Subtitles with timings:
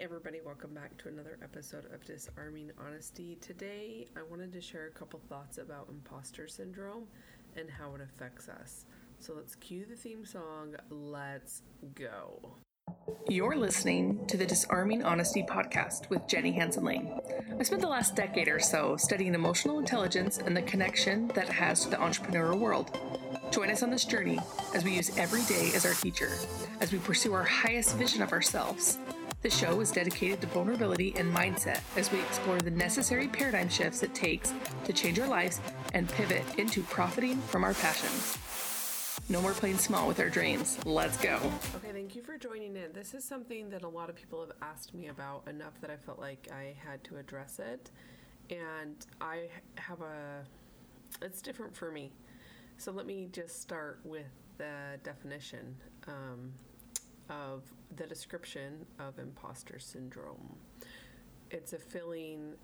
[0.00, 3.38] Everybody, welcome back to another episode of Disarming Honesty.
[3.40, 7.04] Today, I wanted to share a couple thoughts about imposter syndrome
[7.56, 8.84] and how it affects us.
[9.20, 10.76] So let's cue the theme song.
[10.90, 11.62] Let's
[11.94, 12.56] go.
[13.28, 17.18] You're listening to the Disarming Honesty podcast with Jenny Hansen Lane.
[17.58, 21.52] I spent the last decade or so studying emotional intelligence and the connection that it
[21.52, 22.98] has to the entrepreneurial world.
[23.50, 24.38] Join us on this journey
[24.74, 26.32] as we use every day as our teacher,
[26.80, 28.98] as we pursue our highest vision of ourselves
[29.46, 34.02] the show is dedicated to vulnerability and mindset as we explore the necessary paradigm shifts
[34.02, 34.52] it takes
[34.84, 35.60] to change our lives
[35.94, 38.36] and pivot into profiting from our passions.
[39.28, 40.84] No more playing small with our dreams.
[40.84, 41.36] Let's go.
[41.76, 42.92] Okay, thank you for joining in.
[42.92, 45.96] This is something that a lot of people have asked me about enough that I
[45.96, 47.92] felt like I had to address it.
[48.50, 50.44] And I have a,
[51.22, 52.10] it's different for me.
[52.78, 54.26] So let me just start with
[54.58, 55.76] the definition.
[56.08, 56.50] Um,
[57.30, 57.62] of
[57.96, 60.56] the description of imposter syndrome.
[61.50, 62.54] It's a feeling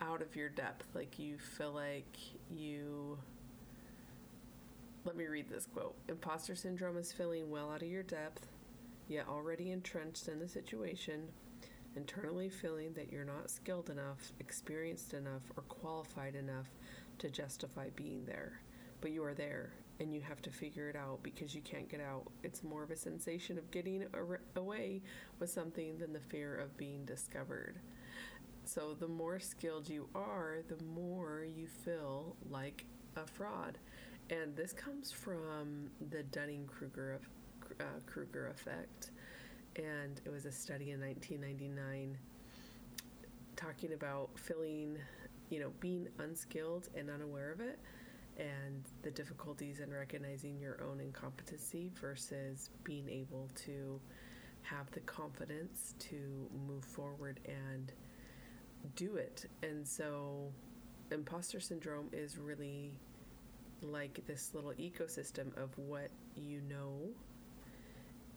[0.00, 2.16] out of your depth, like you feel like
[2.50, 3.18] you.
[5.04, 8.46] Let me read this quote Imposter syndrome is feeling well out of your depth,
[9.08, 11.22] yet already entrenched in the situation,
[11.94, 16.66] internally feeling that you're not skilled enough, experienced enough, or qualified enough
[17.18, 18.60] to justify being there.
[19.00, 22.00] But you are there and you have to figure it out because you can't get
[22.00, 22.24] out.
[22.42, 24.04] It's more of a sensation of getting
[24.54, 25.02] away
[25.38, 27.78] with something than the fear of being discovered.
[28.64, 32.84] So, the more skilled you are, the more you feel like
[33.16, 33.78] a fraud.
[34.28, 37.20] And this comes from the Dunning Kruger
[37.80, 39.10] uh, Kruger effect.
[39.76, 42.16] And it was a study in 1999
[43.54, 44.98] talking about feeling,
[45.48, 47.78] you know, being unskilled and unaware of it
[48.38, 54.00] and the difficulties in recognizing your own incompetency versus being able to
[54.62, 57.92] have the confidence to move forward and
[58.94, 59.46] do it.
[59.62, 60.52] And so,
[61.10, 62.92] imposter syndrome is really
[63.82, 66.98] like this little ecosystem of what you know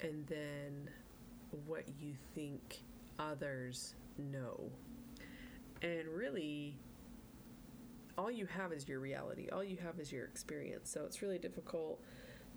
[0.01, 0.89] and then
[1.65, 2.81] what you think
[3.17, 4.69] others know.
[5.81, 6.77] And really,
[8.19, 9.47] all you have is your reality.
[9.49, 10.91] All you have is your experience.
[10.91, 12.01] So it's really difficult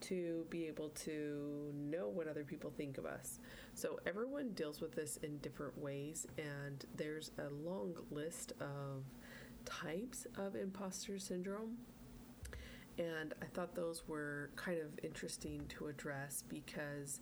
[0.01, 3.39] to be able to know what other people think of us.
[3.75, 9.05] So everyone deals with this in different ways, and there's a long list of
[9.65, 11.77] types of imposter syndrome.
[12.99, 17.21] And I thought those were kind of interesting to address because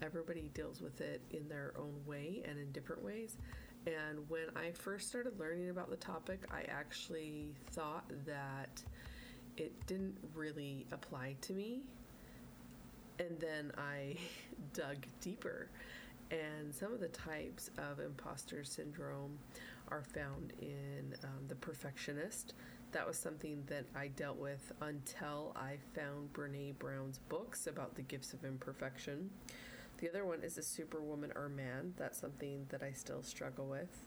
[0.00, 3.36] everybody deals with it in their own way and in different ways.
[3.86, 8.82] And when I first started learning about the topic, I actually thought that
[9.56, 11.82] it didn't really apply to me.
[13.18, 14.16] And then I
[14.72, 15.68] dug deeper.
[16.30, 19.38] And some of the types of imposter syndrome
[19.88, 22.54] are found in um, the perfectionist.
[22.92, 28.02] That was something that I dealt with until I found Brene Brown's books about the
[28.02, 29.30] gifts of imperfection.
[30.02, 31.94] The other one is a superwoman or man.
[31.96, 34.02] That's something that I still struggle with.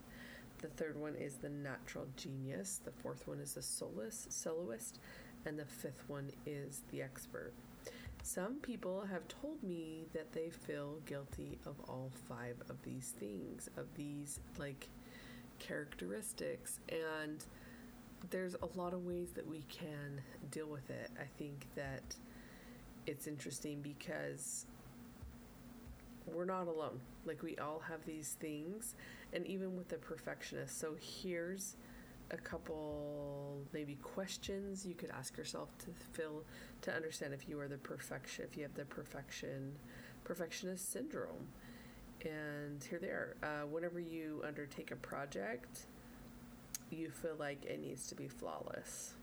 [0.58, 2.82] The third one is the natural genius.
[2.84, 5.00] The fourth one is the soulless soloist.
[5.46, 7.54] And the fifth one is the expert.
[8.24, 13.70] Some people have told me that they feel guilty of all five of these things,
[13.78, 14.90] of these like
[15.60, 16.82] characteristics.
[16.90, 17.42] And
[18.32, 20.20] there's a lot of ways that we can
[20.52, 21.10] deal with it.
[21.18, 22.04] I think that
[23.08, 24.66] it's interesting because
[26.32, 27.00] we're not alone.
[27.26, 28.96] Like we all have these things,
[29.34, 30.80] and even with the perfectionist.
[30.80, 31.76] So here's
[32.32, 36.44] a couple maybe questions you could ask yourself to fill
[36.82, 39.74] to understand if you are the perfection if you have the perfection
[40.24, 41.48] perfectionist syndrome
[42.24, 45.86] and here they are uh, whenever you undertake a project
[46.90, 49.14] you feel like it needs to be flawless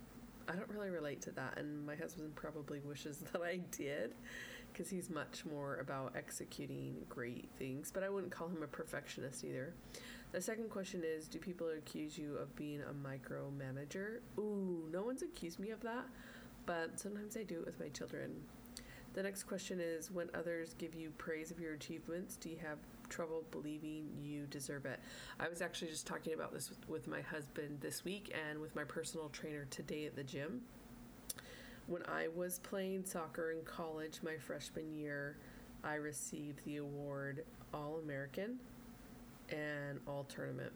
[0.49, 4.15] i don't really relate to that and my husband probably wishes that i did
[4.73, 9.45] because he's much more about executing great things, but I wouldn't call him a perfectionist
[9.45, 9.75] either.
[10.33, 14.21] The second question is Do people accuse you of being a micromanager?
[14.39, 16.07] Ooh, no one's accused me of that,
[16.67, 18.31] but sometimes I do it with my children.
[19.15, 22.79] The next question is When others give you praise of your achievements, do you have
[23.11, 25.01] trouble believing you deserve it?
[25.39, 28.85] I was actually just talking about this with, my husband this week and with my
[28.85, 30.63] personal trainer today at the gym
[31.93, 35.37] when I was playing soccer in college my freshman year,
[35.85, 37.45] I received the award
[37.75, 38.59] All American
[39.51, 40.73] and All Tournament.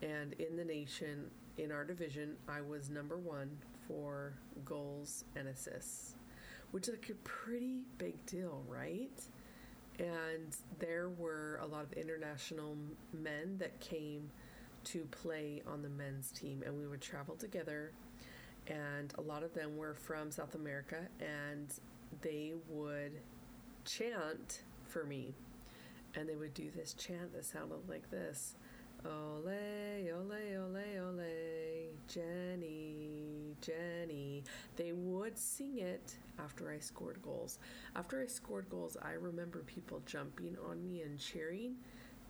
[0.00, 1.24] And in the nation,
[1.56, 3.50] in our division, I was number one
[3.88, 6.14] for goals and assists,
[6.70, 9.20] which is like a pretty big deal, right?
[9.98, 12.76] And there were a lot of international
[13.12, 14.30] men that came
[14.84, 17.90] to play on the men's team, and we would travel together.
[18.68, 21.72] And a lot of them were from South America, and
[22.20, 23.12] they would
[23.84, 25.34] chant for me.
[26.14, 28.54] And they would do this chant that sounded like this
[29.06, 34.42] Ole, ole, ole, ole, Jenny, Jenny.
[34.76, 37.60] They would sing it after I scored goals.
[37.94, 41.76] After I scored goals, I remember people jumping on me and cheering,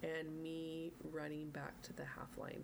[0.03, 2.63] and me running back to the half line.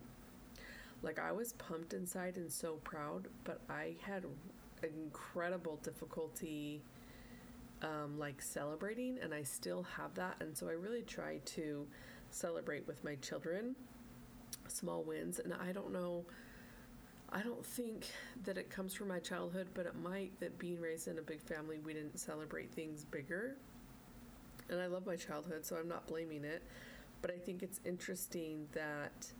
[1.04, 4.24] Like I was pumped inside and so proud, but I had
[4.82, 6.80] incredible difficulty
[7.82, 10.36] um, like celebrating, and I still have that.
[10.40, 11.86] And so I really try to
[12.30, 13.76] celebrate with my children
[14.68, 15.38] small wins.
[15.38, 16.24] And I don't know,
[17.30, 18.06] I don't think
[18.44, 21.42] that it comes from my childhood, but it might that being raised in a big
[21.42, 23.56] family, we didn't celebrate things bigger.
[24.70, 26.62] And I love my childhood, so I'm not blaming it.
[27.20, 29.30] But I think it's interesting that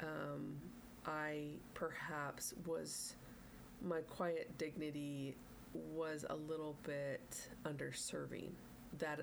[0.00, 0.56] um,
[1.06, 3.14] I perhaps was,
[3.82, 5.34] my quiet dignity
[5.94, 8.50] was a little bit underserving.
[8.98, 9.20] That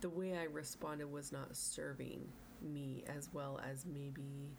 [0.00, 2.20] the way I responded was not serving
[2.62, 4.50] me as well as maybe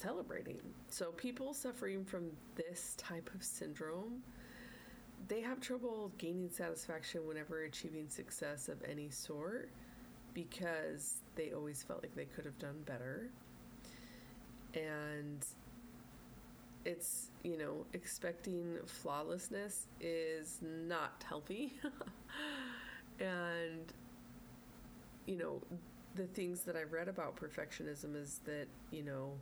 [0.00, 0.60] celebrating.
[0.88, 4.22] So people suffering from this type of syndrome,
[5.28, 9.68] they have trouble gaining satisfaction whenever achieving success of any sort
[10.34, 13.28] because they always felt like they could have done better.
[14.74, 15.44] And
[16.84, 21.72] it's, you know, expecting flawlessness is not healthy.
[23.20, 23.92] and,
[25.26, 25.60] you know,
[26.14, 29.32] the things that I've read about perfectionism is that, you know,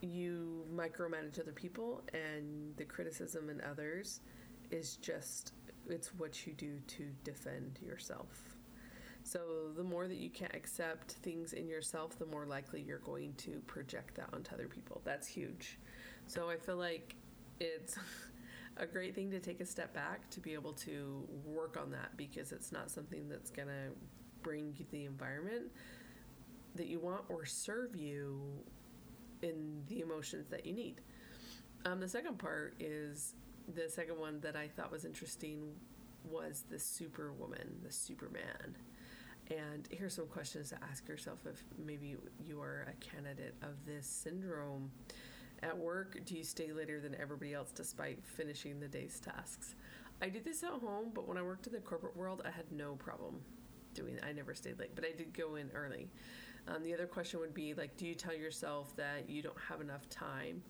[0.00, 4.20] you micromanage other people and the criticism in others
[4.70, 5.52] is just
[5.88, 8.51] it's what you do to defend yourself.
[9.24, 13.34] So the more that you can't accept things in yourself, the more likely you're going
[13.38, 15.00] to project that onto other people.
[15.04, 15.78] That's huge.
[16.26, 17.14] So I feel like
[17.60, 17.96] it's
[18.76, 22.16] a great thing to take a step back to be able to work on that
[22.16, 23.92] because it's not something that's going to
[24.42, 25.70] bring the environment
[26.74, 28.40] that you want or serve you
[29.42, 31.00] in the emotions that you need.
[31.84, 33.34] Um, the second part is
[33.74, 35.74] the second one that I thought was interesting
[36.24, 38.76] was the superwoman, the superman.
[39.52, 44.06] And here's some questions to ask yourself if maybe you are a candidate of this
[44.06, 44.90] syndrome.
[45.62, 49.74] At work, do you stay later than everybody else despite finishing the day's tasks?
[50.22, 52.70] I did this at home, but when I worked in the corporate world, I had
[52.72, 53.40] no problem
[53.94, 54.24] doing it.
[54.24, 56.08] I never stayed late, but I did go in early.
[56.68, 59.80] Um, the other question would be like, do you tell yourself that you don't have
[59.80, 60.62] enough time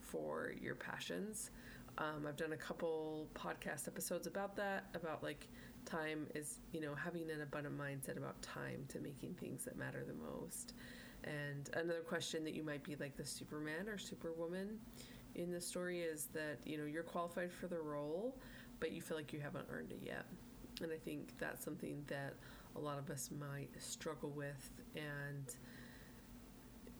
[0.00, 1.50] for your passions?
[1.98, 5.48] Um, I've done a couple podcast episodes about that, about like
[5.84, 10.04] time is, you know, having an abundant mindset about time to making things that matter
[10.06, 10.74] the most.
[11.24, 14.78] And another question that you might be like the Superman or Superwoman
[15.34, 18.36] in the story is that, you know, you're qualified for the role,
[18.78, 20.26] but you feel like you haven't earned it yet.
[20.82, 22.34] And I think that's something that
[22.76, 25.56] a lot of us might struggle with and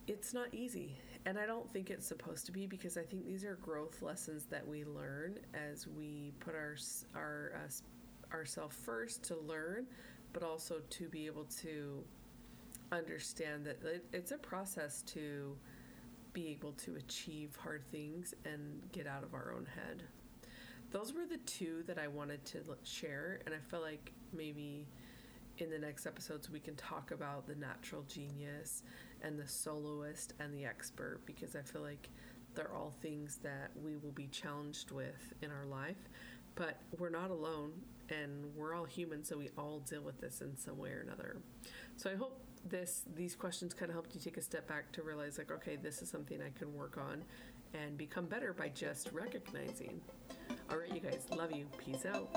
[0.06, 0.96] it's not easy
[1.26, 4.44] and i don't think it's supposed to be because i think these are growth lessons
[4.46, 6.76] that we learn as we put our
[7.14, 7.68] our uh,
[8.32, 9.86] ourselves first to learn
[10.32, 12.02] but also to be able to
[12.92, 13.78] understand that
[14.12, 15.56] it's a process to
[16.32, 20.02] be able to achieve hard things and get out of our own head
[20.90, 24.86] those were the two that i wanted to share and i feel like maybe
[25.60, 28.82] in the next episodes, we can talk about the natural genius
[29.22, 32.08] and the soloist and the expert because I feel like
[32.54, 36.08] they're all things that we will be challenged with in our life.
[36.54, 37.72] But we're not alone
[38.08, 41.36] and we're all human, so we all deal with this in some way or another.
[41.96, 45.02] So I hope this these questions kind of helped you take a step back to
[45.02, 47.24] realize like okay this is something i can work on
[47.72, 50.00] and become better by just recognizing.
[50.70, 51.66] All right you guys love you.
[51.78, 52.28] Peace out